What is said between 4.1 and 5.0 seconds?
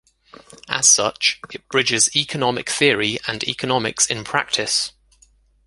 practice.